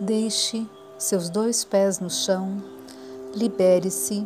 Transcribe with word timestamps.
Deixe 0.00 0.64
seus 0.96 1.28
dois 1.28 1.64
pés 1.64 1.98
no 1.98 2.08
chão, 2.08 2.62
libere-se, 3.34 4.24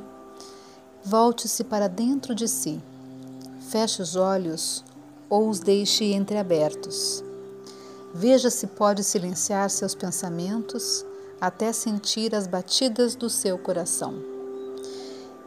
volte-se 1.02 1.64
para 1.64 1.88
dentro 1.88 2.34
de 2.34 2.46
si. 2.46 2.78
Feche 3.70 4.02
os 4.02 4.14
olhos 4.14 4.84
ou 5.30 5.48
os 5.48 5.60
deixe 5.60 6.12
entreabertos. 6.12 7.24
Veja 8.12 8.50
se 8.50 8.66
pode 8.66 9.02
silenciar 9.02 9.70
seus 9.70 9.94
pensamentos 9.94 11.06
até 11.40 11.72
sentir 11.72 12.34
as 12.34 12.46
batidas 12.46 13.14
do 13.14 13.30
seu 13.30 13.56
coração. 13.56 14.14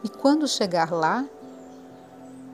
E 0.02 0.08
quando 0.08 0.48
chegar 0.48 0.90
lá, 0.90 1.24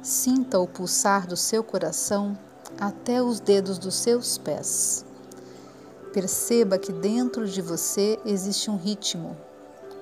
sinta 0.02 0.61
o 0.61 0.68
pulsar 0.68 1.27
do 1.27 1.39
seu 1.39 1.64
coração 1.64 2.36
até 2.79 3.23
os 3.23 3.41
dedos 3.41 3.79
dos 3.79 3.95
seus 3.95 4.36
pés. 4.36 5.07
Perceba 6.12 6.76
que 6.79 6.93
dentro 6.93 7.46
de 7.46 7.62
você 7.62 8.18
existe 8.26 8.70
um 8.70 8.76
ritmo, 8.76 9.34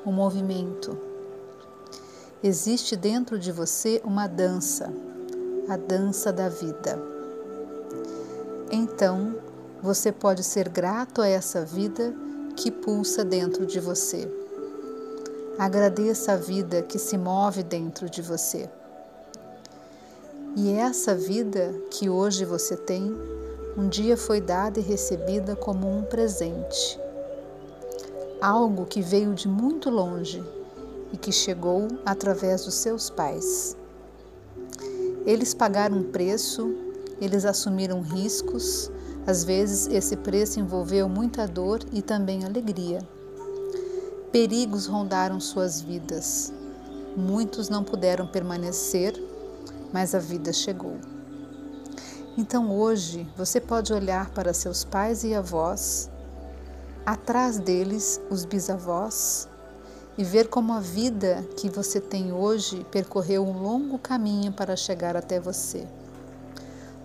um 0.05 0.11
movimento. 0.11 0.99
Existe 2.43 2.97
dentro 2.97 3.39
de 3.39 3.53
você 3.53 4.01
uma 4.03 4.27
dança, 4.27 4.93
a 5.69 5.77
dança 5.77 6.33
da 6.33 6.49
vida. 6.49 7.01
Então, 8.73 9.37
você 9.83 10.11
pode 10.11 10.43
ser 10.43 10.69
grato 10.69 11.23
a 11.23 11.29
essa 11.29 11.65
vida 11.65 12.13
que 12.57 12.71
pulsa 12.71 13.25
dentro 13.25 13.65
de 13.65 13.79
você. 13.79 14.29
Agradeça 15.59 16.33
a 16.33 16.37
vida 16.37 16.83
que 16.83 16.99
se 16.99 17.17
move 17.17 17.63
dentro 17.63 18.09
de 18.09 18.21
você. 18.21 18.69
E 20.57 20.73
essa 20.73 21.15
vida 21.15 21.73
que 21.91 22.09
hoje 22.09 22.45
você 22.45 22.77
tem 22.77 23.15
um 23.77 23.89
dia 23.89 24.17
foi 24.17 24.41
dada 24.41 24.81
e 24.81 24.83
recebida 24.83 25.55
como 25.55 25.89
um 25.89 26.03
presente. 26.03 26.99
Algo 28.41 28.87
que 28.87 29.01
veio 29.01 29.35
de 29.35 29.47
muito 29.47 29.91
longe 29.91 30.43
e 31.13 31.17
que 31.17 31.31
chegou 31.31 31.89
através 32.05 32.65
dos 32.65 32.75
seus 32.75 33.11
pais. 33.11 33.77
Eles 35.25 35.55
pagaram 35.55 35.99
um 35.99 36.03
preço, 36.03 36.75
eles 37.21 37.45
assumiram 37.45 38.01
riscos, 38.01 38.91
às 39.27 39.45
vezes 39.45 39.87
esse 39.89 40.17
preço 40.17 40.59
envolveu 40.59 41.09
muita 41.09 41.47
dor 41.47 41.81
e 41.93 42.03
também 42.03 42.45
alegria. 42.45 43.01
Perigos 44.33 44.87
rondaram 44.87 45.39
suas 45.39 45.81
vidas. 45.81 46.53
Muitos 47.17 47.69
não 47.69 47.85
puderam 47.85 48.27
permanecer, 48.27 49.13
mas 49.93 50.15
a 50.15 50.19
vida 50.19 50.53
chegou. 50.53 50.97
Então 52.39 52.71
hoje 52.71 53.27
você 53.37 53.61
pode 53.61 53.93
olhar 53.93 54.31
para 54.31 54.55
seus 54.55 54.85
pais 54.85 55.25
e 55.25 55.35
avós, 55.35 56.09
atrás 57.05 57.59
deles 57.59 58.21
os 58.31 58.45
bisavós, 58.45 59.49
e 60.17 60.23
ver 60.25 60.49
como 60.49 60.73
a 60.73 60.81
vida 60.81 61.45
que 61.57 61.69
você 61.69 62.01
tem 62.01 62.33
hoje 62.33 62.87
percorreu 62.91 63.45
um 63.45 63.63
longo 63.63 63.99
caminho 63.99 64.53
para 64.53 64.77
chegar 64.77 65.17
até 65.17 65.41
você. 65.41 65.87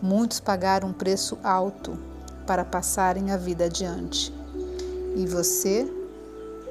Muitos 0.02 0.40
pagaram 0.40 0.90
um 0.90 0.94
preço 0.94 1.38
alto 1.44 1.98
para 2.46 2.66
passarem 2.66 3.32
a 3.32 3.38
vida 3.38 3.66
adiante. 3.66 4.34
E 5.16 5.26
você, 5.26 5.90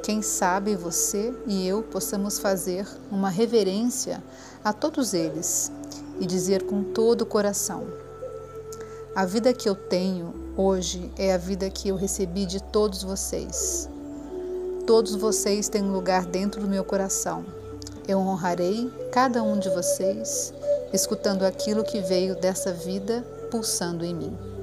quem 0.03 0.21
sabe 0.21 0.77
você 0.77 1.35
e 1.47 1.67
eu 1.67 1.83
possamos 1.83 2.39
fazer 2.39 2.87
uma 3.11 3.31
reverência 3.31 4.23
a 4.63 4.73
todos 4.73 5.15
eles 5.15 5.73
e 6.21 6.27
dizer 6.27 6.65
com 6.65 6.83
todo 6.85 7.23
o 7.23 7.27
coração: 7.27 8.04
a 9.15 9.25
vida 9.25 9.53
que 9.53 9.69
eu 9.69 9.77
tenho 9.77 10.35
hoje 10.57 11.09
é 11.17 11.33
a 11.33 11.39
vida 11.39 11.71
que 11.71 11.89
eu 11.89 11.95
recebi 11.95 12.45
de 12.47 12.61
todos 12.61 13.05
vocês. 13.05 13.89
Todos 14.87 15.15
vocês 15.15 15.69
têm 15.69 15.85
um 15.85 15.93
lugar 15.93 16.27
dentro 16.27 16.61
do 16.61 16.67
meu 16.67 16.85
coração. 16.85 17.45
Eu 18.09 18.19
honrarei 18.19 18.91
cada 19.13 19.41
um 19.41 19.57
de 19.57 19.69
vocês, 19.71 20.53
escutando 20.93 21.45
aquilo 21.45 21.85
que 21.85 22.01
veio 22.01 22.35
dessa 22.35 22.73
vida 22.73 23.25
pulsando 23.53 24.05
em 24.05 24.15
mim. 24.15 24.54